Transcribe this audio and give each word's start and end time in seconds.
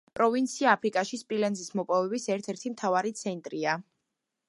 პროვინცია 0.19 0.71
აფრიკაში 0.77 1.19
სპილენძის 1.23 1.69
მოპოვების 1.81 2.27
ერთ-ერთი 2.37 2.75
მთავარი 2.75 3.17
ცენტრია. 3.25 3.79